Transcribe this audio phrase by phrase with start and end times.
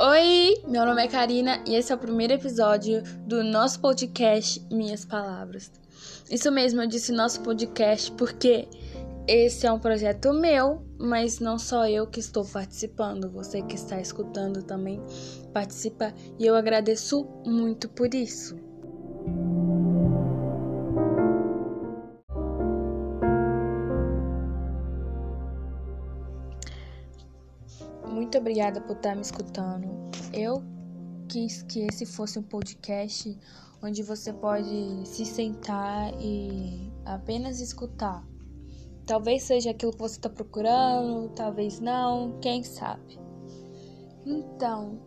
[0.00, 5.04] Oi, meu nome é Karina e esse é o primeiro episódio do nosso podcast Minhas
[5.04, 5.72] Palavras.
[6.30, 8.68] Isso mesmo, eu disse nosso podcast porque
[9.26, 14.00] esse é um projeto meu, mas não só eu que estou participando, você que está
[14.00, 15.02] escutando também
[15.52, 18.67] participa e eu agradeço muito por isso.
[28.38, 29.88] Obrigada por estar me escutando.
[30.32, 30.62] Eu
[31.28, 33.36] quis que esse fosse um podcast
[33.82, 38.24] onde você pode se sentar e apenas escutar.
[39.06, 43.18] Talvez seja aquilo que você está procurando, talvez não, quem sabe.
[44.24, 45.00] Então,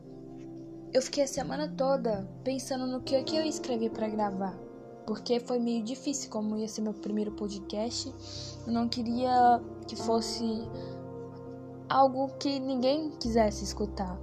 [0.94, 4.58] eu fiquei a semana toda pensando no que, que eu escrevi para gravar,
[5.08, 8.14] porque foi meio difícil, como ia ser meu primeiro podcast.
[8.68, 10.44] Eu não queria que fosse
[11.92, 14.18] algo que ninguém quisesse escutar.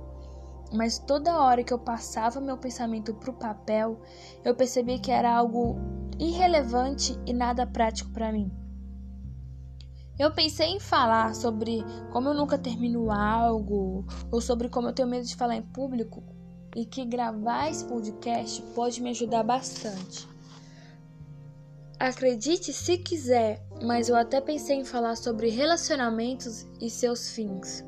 [0.72, 4.00] Mas toda hora que eu passava meu pensamento para o papel,
[4.44, 5.76] eu percebi que era algo
[6.18, 8.50] irrelevante e nada prático para mim.
[10.18, 15.08] Eu pensei em falar sobre como eu nunca termino algo, ou sobre como eu tenho
[15.08, 16.22] medo de falar em público,
[16.74, 20.28] e que gravar esse podcast pode me ajudar bastante.
[21.98, 27.84] Acredite se quiser, mas eu até pensei em falar sobre relacionamentos e seus fins.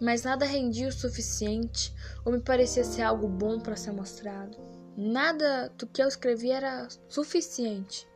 [0.00, 1.92] Mas nada rendia o suficiente
[2.24, 4.56] ou me parecia ser algo bom para ser mostrado.
[4.96, 8.06] Nada do que eu escrevi era suficiente.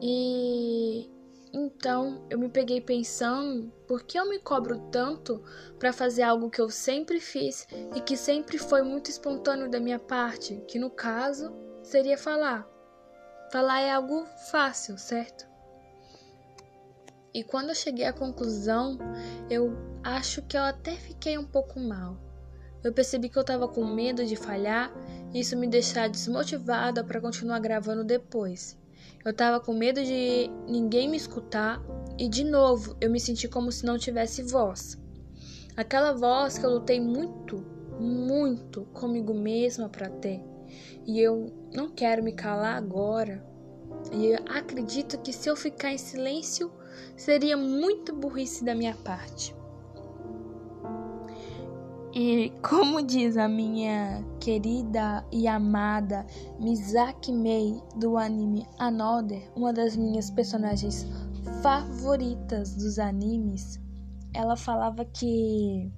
[0.00, 1.10] E
[1.52, 5.42] então eu me peguei pensando por que eu me cobro tanto
[5.78, 9.98] para fazer algo que eu sempre fiz e que sempre foi muito espontâneo da minha
[9.98, 11.52] parte, que no caso
[11.90, 12.66] seria falar.
[13.50, 15.48] Falar é algo fácil, certo?
[17.34, 18.96] E quando eu cheguei à conclusão,
[19.50, 22.16] eu acho que eu até fiquei um pouco mal.
[22.82, 24.92] Eu percebi que eu estava com medo de falhar
[25.34, 28.78] e isso me deixar desmotivada para continuar gravando depois.
[29.24, 31.82] Eu estava com medo de ninguém me escutar
[32.18, 34.96] e de novo eu me senti como se não tivesse voz.
[35.76, 37.58] Aquela voz que eu lutei muito,
[37.98, 40.49] muito comigo mesma para ter.
[41.06, 43.44] E eu não quero me calar agora.
[44.12, 46.70] E acredito que se eu ficar em silêncio,
[47.16, 49.54] seria muito burrice da minha parte.
[52.12, 56.26] E como diz a minha querida e amada
[56.58, 61.06] Misaki Mei do anime Another, uma das minhas personagens
[61.62, 63.80] favoritas dos animes,
[64.34, 65.88] ela falava que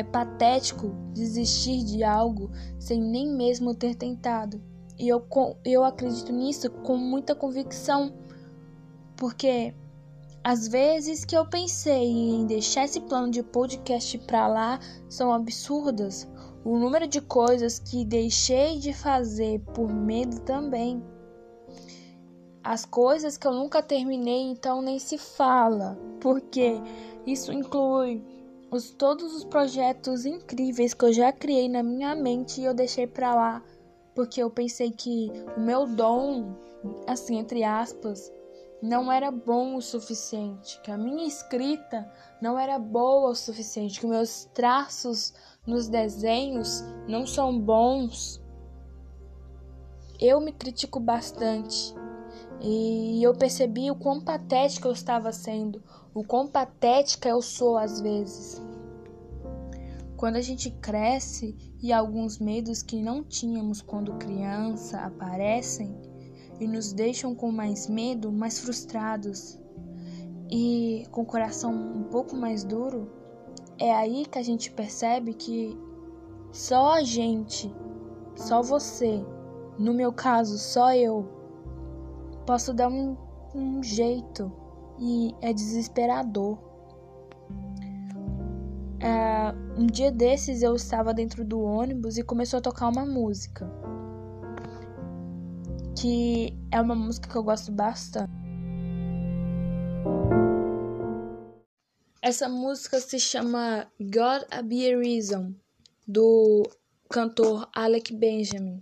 [0.00, 4.60] é patético desistir de algo sem nem mesmo ter tentado.
[4.98, 5.26] E eu,
[5.64, 8.12] eu acredito nisso com muita convicção,
[9.16, 9.74] porque
[10.42, 16.26] as vezes que eu pensei em deixar esse plano de podcast para lá são absurdas.
[16.64, 21.02] O número de coisas que deixei de fazer por medo também.
[22.62, 26.80] As coisas que eu nunca terminei, então nem se fala, porque
[27.26, 28.22] isso inclui
[28.70, 33.06] os, todos os projetos incríveis que eu já criei na minha mente e eu deixei
[33.06, 33.62] para lá,
[34.14, 36.54] porque eu pensei que o meu dom,
[37.06, 38.32] assim, entre aspas,
[38.82, 42.10] não era bom o suficiente, que a minha escrita
[42.40, 45.34] não era boa o suficiente, que meus traços
[45.66, 48.40] nos desenhos não são bons.
[50.18, 51.94] Eu me critico bastante
[52.62, 55.82] e eu percebi o quão patética eu estava sendo,
[56.14, 58.62] o quão patética eu sou às vezes.
[60.16, 65.96] Quando a gente cresce e alguns medos que não tínhamos quando criança aparecem,
[66.60, 69.58] e nos deixam com mais medo, mais frustrados
[70.50, 73.10] e com o coração um pouco mais duro,
[73.78, 75.76] é aí que a gente percebe que
[76.52, 77.74] só a gente,
[78.36, 79.24] só você,
[79.78, 81.26] no meu caso, só eu,
[82.44, 83.16] posso dar um,
[83.54, 84.52] um jeito
[85.00, 86.58] e é desesperador.
[89.00, 93.68] É, um dia desses eu estava dentro do ônibus e começou a tocar uma música
[96.00, 98.30] que é uma música que eu gosto bastante.
[102.22, 105.54] Essa música se chama God a Be a Reason,
[106.06, 106.62] do
[107.08, 108.80] cantor Alec Benjamin.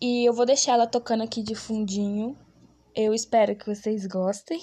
[0.00, 2.36] E eu vou deixar ela tocando aqui de fundinho.
[2.96, 4.60] Eu espero que vocês gostem.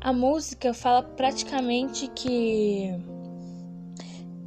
[0.00, 2.90] A música fala praticamente que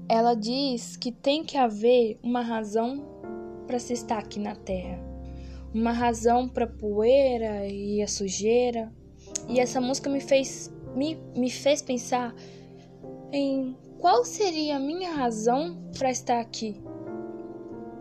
[0.09, 3.03] ela diz que tem que haver uma razão
[3.65, 5.07] para se estar aqui na Terra
[5.73, 8.91] uma razão para poeira e a sujeira.
[9.47, 12.33] E essa música me fez me, me fez pensar
[13.31, 16.81] em qual seria a minha razão para estar aqui?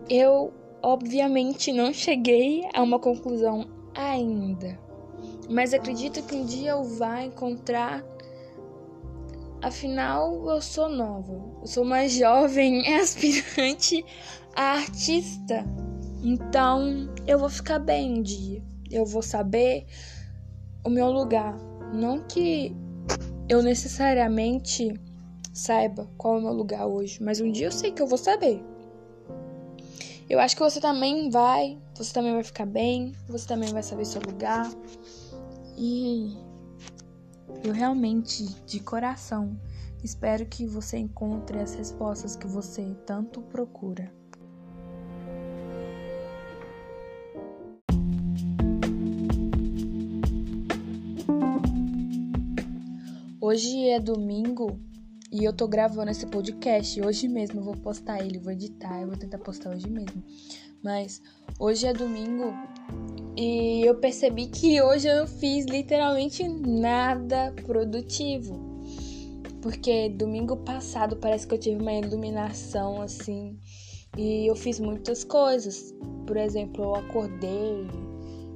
[0.08, 0.52] Eu,
[0.82, 4.78] obviamente, não cheguei a uma conclusão ainda,
[5.48, 8.04] mas acredito que um dia eu vá encontrar.
[9.62, 14.04] Afinal, eu sou nova, eu sou uma jovem aspirante
[14.54, 15.64] a artista,
[16.22, 19.87] então eu vou ficar bem um dia, eu vou saber
[20.84, 21.56] o meu lugar.
[21.93, 22.76] Não que
[23.48, 24.93] eu necessariamente
[25.52, 28.19] saiba qual é o meu lugar hoje, mas um dia eu sei que eu vou
[28.19, 28.62] saber.
[30.28, 34.05] Eu acho que você também vai, você também vai ficar bem, você também vai saber
[34.05, 34.69] seu lugar.
[35.78, 36.37] E
[37.62, 39.56] eu realmente, de coração,
[40.02, 44.12] espero que você encontre as respostas que você tanto procura.
[53.40, 54.85] Hoje é domingo
[55.38, 57.60] e eu tô gravando esse podcast hoje mesmo.
[57.60, 60.24] Eu vou postar ele, vou editar, eu vou tentar postar hoje mesmo.
[60.82, 61.20] Mas
[61.58, 62.54] hoje é domingo
[63.36, 68.80] e eu percebi que hoje eu não fiz literalmente nada produtivo.
[69.60, 73.58] Porque domingo passado parece que eu tive uma iluminação assim
[74.16, 75.94] e eu fiz muitas coisas.
[76.26, 77.86] Por exemplo, eu acordei.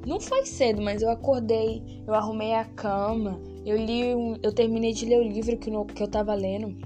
[0.06, 4.92] Não foi cedo, mas eu acordei, eu arrumei a cama, eu li, um, eu terminei
[4.92, 6.76] de ler o livro que, no, que eu tava lendo,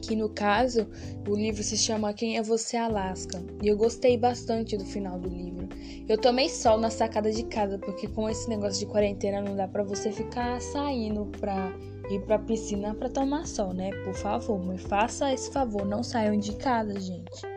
[0.00, 0.88] que no caso
[1.28, 3.42] o livro se chama Quem é Você Alaska.
[3.62, 5.68] E eu gostei bastante do final do livro.
[6.08, 9.68] Eu tomei sol na sacada de casa, porque com esse negócio de quarentena não dá
[9.68, 11.72] para você ficar saindo pra
[12.10, 13.90] ir pra piscina para tomar sol, né?
[14.04, 17.52] Por favor, me faça esse favor, não saiam de casa, gente.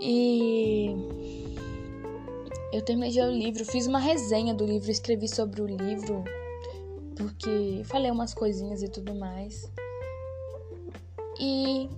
[0.00, 0.94] E
[2.72, 6.24] eu terminei de ler o livro, fiz uma resenha do livro, escrevi sobre o livro
[7.18, 9.70] porque falei umas coisinhas e tudo mais.
[11.40, 11.88] E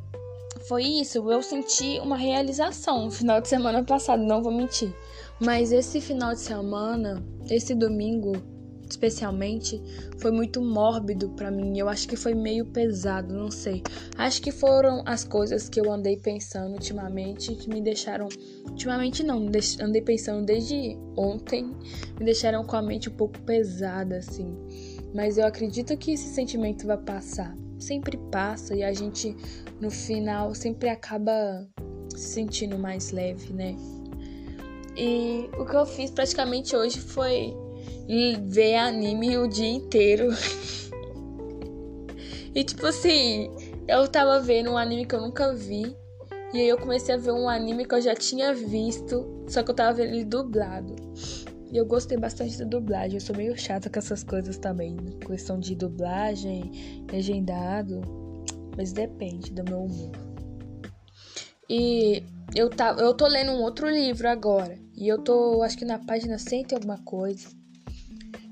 [0.66, 4.92] foi isso, eu senti uma realização no final de semana passado, não vou mentir.
[5.38, 8.32] Mas esse final de semana, esse domingo
[8.90, 9.80] especialmente,
[10.18, 11.78] foi muito mórbido para mim.
[11.78, 13.82] Eu acho que foi meio pesado, não sei.
[14.16, 18.28] Acho que foram as coisas que eu andei pensando ultimamente que me deixaram.
[18.68, 19.46] Ultimamente não,
[19.80, 21.64] andei pensando desde ontem,
[22.18, 24.52] me deixaram com a mente um pouco pesada, assim.
[25.14, 27.56] Mas eu acredito que esse sentimento vai passar.
[27.78, 29.36] Sempre passa e a gente
[29.80, 31.66] no final sempre acaba
[32.14, 33.74] se sentindo mais leve, né?
[34.96, 37.54] E o que eu fiz praticamente hoje foi
[38.48, 40.28] ver anime o dia inteiro.
[42.54, 43.50] e tipo assim,
[43.88, 45.96] eu tava vendo um anime que eu nunca vi.
[46.52, 49.70] E aí eu comecei a ver um anime que eu já tinha visto, só que
[49.70, 50.96] eu tava vendo ele dublado.
[51.70, 53.14] E eu gostei bastante da dublagem.
[53.14, 54.94] Eu sou meio chata com essas coisas também.
[54.94, 55.12] Né?
[55.24, 58.00] Questão de dublagem, legendado.
[58.76, 60.10] Mas depende do meu humor.
[61.68, 62.24] E
[62.56, 64.76] eu, tá, eu tô lendo um outro livro agora.
[64.96, 67.48] E eu tô, acho que na página 100 tem alguma coisa.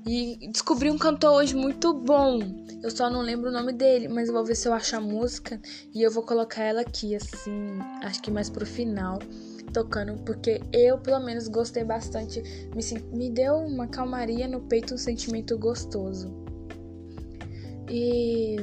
[0.07, 2.39] E descobri um cantor hoje muito bom.
[2.81, 5.01] Eu só não lembro o nome dele, mas eu vou ver se eu acho a
[5.01, 5.59] música.
[5.93, 9.19] E eu vou colocar ela aqui, assim, acho que mais pro final
[9.71, 12.41] tocando, porque eu, pelo menos, gostei bastante.
[12.75, 16.33] Me, me deu uma calmaria no peito, um sentimento gostoso.
[17.89, 18.57] E.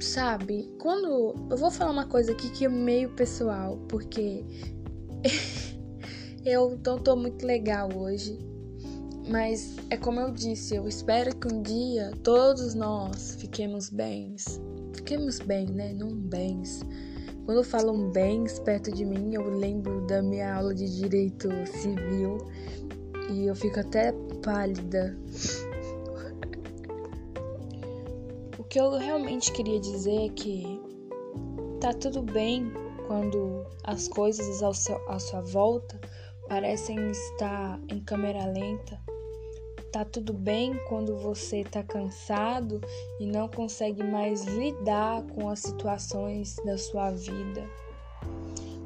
[0.00, 1.34] Sabe, quando.
[1.50, 4.44] Eu vou falar uma coisa aqui que é meio pessoal, porque.
[6.44, 8.38] eu não tô muito legal hoje.
[9.26, 14.60] Mas é como eu disse, eu espero que um dia todos nós fiquemos bens.
[14.92, 15.94] Fiquemos bem, né?
[15.94, 16.80] Não bens
[17.44, 22.38] quando falam bens perto de mim, eu lembro da minha aula de direito civil
[23.30, 25.16] e eu fico até pálida.
[28.58, 30.80] o que eu realmente queria dizer é que
[31.80, 32.72] tá tudo bem
[33.06, 36.00] quando as coisas ao seu, à sua volta
[36.48, 38.98] parecem estar em câmera lenta
[39.94, 42.80] Tá tudo bem quando você tá cansado
[43.20, 47.64] e não consegue mais lidar com as situações da sua vida.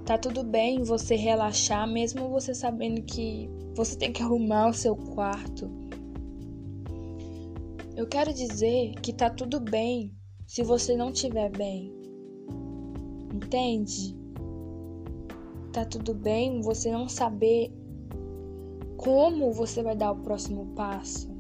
[0.05, 4.95] Tá tudo bem você relaxar mesmo você sabendo que você tem que arrumar o seu
[4.95, 5.71] quarto.
[7.97, 10.15] Eu quero dizer que tá tudo bem
[10.47, 11.91] se você não estiver bem.
[13.33, 14.15] Entende?
[15.73, 17.73] Tá tudo bem você não saber
[18.99, 21.31] como você vai dar o próximo passo.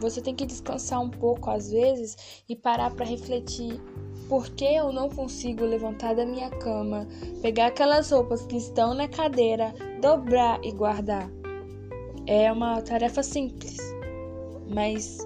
[0.00, 3.80] Você tem que descansar um pouco às vezes e parar para refletir
[4.28, 7.06] por que eu não consigo levantar da minha cama,
[7.42, 11.28] pegar aquelas roupas que estão na cadeira, dobrar e guardar.
[12.26, 13.76] É uma tarefa simples,
[14.72, 15.18] mas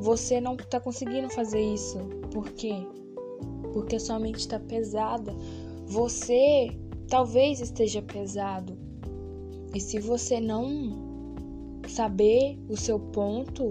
[0.00, 1.98] você não tá conseguindo fazer isso.
[2.32, 2.74] Por quê?
[3.72, 5.34] Porque sua mente está pesada.
[5.86, 6.70] Você
[7.08, 8.78] talvez esteja pesado.
[9.74, 11.34] E se você não
[11.88, 13.68] saber o seu ponto,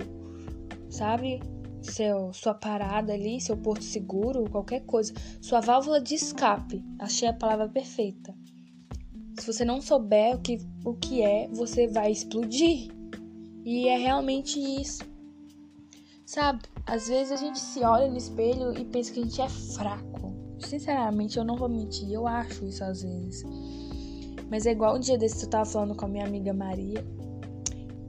[0.89, 1.39] sabe?
[1.81, 6.83] Seu, sua parada ali, seu porto seguro, qualquer coisa, sua válvula de escape.
[6.99, 8.35] Achei a palavra perfeita.
[9.39, 12.91] Se você não souber o que, o que é, você vai explodir.
[13.63, 15.03] E é realmente isso.
[16.25, 19.49] Sabe, às vezes a gente se olha no espelho e pensa que a gente é
[19.49, 20.33] fraco.
[20.59, 23.43] Sinceramente, eu não vou mentir, eu acho isso às vezes.
[24.49, 27.05] Mas é igual um dia desse eu tava falando com a minha amiga Maria.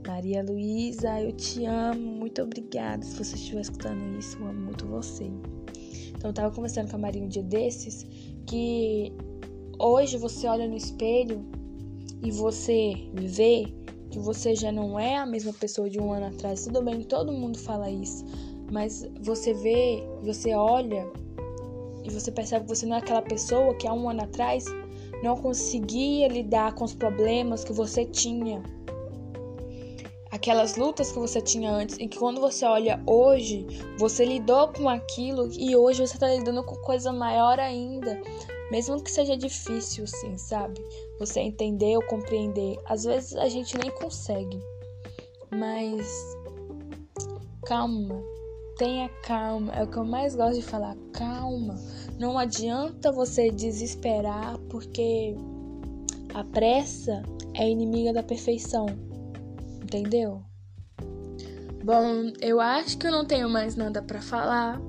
[0.07, 3.03] Maria Luísa, eu te amo, muito obrigada.
[3.03, 5.31] Se você estiver escutando isso, eu amo muito você.
[6.15, 8.05] Então eu tava conversando com a Maria um dia desses
[8.45, 9.13] que
[9.79, 11.45] hoje você olha no espelho
[12.21, 13.73] e você vê
[14.09, 16.65] que você já não é a mesma pessoa de um ano atrás.
[16.65, 18.25] Tudo bem, todo mundo fala isso,
[18.71, 21.07] mas você vê, você olha
[22.03, 24.65] e você percebe que você não é aquela pessoa que há um ano atrás
[25.21, 28.61] não conseguia lidar com os problemas que você tinha.
[30.31, 34.87] Aquelas lutas que você tinha antes, e que quando você olha hoje, você lidou com
[34.87, 38.19] aquilo e hoje você está lidando com coisa maior ainda.
[38.71, 40.81] Mesmo que seja difícil, sim, sabe?
[41.19, 42.79] Você entender ou compreender.
[42.85, 44.57] Às vezes a gente nem consegue.
[45.51, 46.07] Mas
[47.65, 48.23] calma.
[48.77, 49.73] Tenha calma.
[49.73, 50.95] É o que eu mais gosto de falar.
[51.11, 51.75] Calma.
[52.21, 55.35] Não adianta você desesperar porque
[56.35, 57.23] a pressa
[57.55, 58.85] é inimiga da perfeição.
[59.81, 60.43] Entendeu?
[61.83, 64.79] Bom, eu acho que eu não tenho mais nada para falar.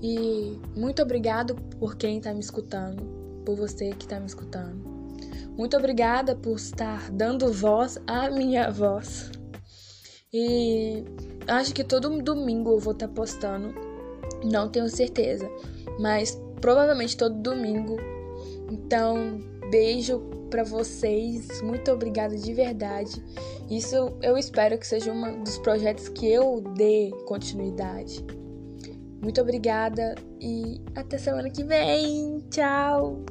[0.00, 3.02] E muito obrigado por quem está me escutando,
[3.44, 4.80] por você que está me escutando.
[5.58, 9.32] Muito obrigada por estar dando voz à minha voz.
[10.32, 11.02] E
[11.48, 13.74] acho que todo domingo eu vou estar tá postando,
[14.44, 15.50] não tenho certeza,
[15.98, 17.96] mas provavelmente todo domingo.
[18.70, 19.40] Então,
[19.70, 23.22] beijo para vocês, muito obrigada de verdade.
[23.70, 28.24] Isso eu espero que seja um dos projetos que eu dê continuidade.
[29.22, 32.40] Muito obrigada e até semana que vem.
[32.50, 33.22] Tchau!